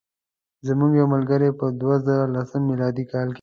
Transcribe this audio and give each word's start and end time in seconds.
زموږ 0.67 0.91
یو 0.99 1.07
ملګری 1.15 1.49
په 1.59 1.65
دوه 1.81 1.95
زره 2.05 2.25
لسم 2.35 2.61
میلادي 2.69 3.05
کال. 3.11 3.29